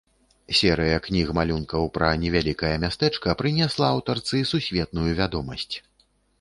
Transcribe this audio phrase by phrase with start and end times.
[0.59, 5.73] Серыя кніг-малюнкаў пра невялікае мястэчка прынесла аўтарцы сусветную вядомасць.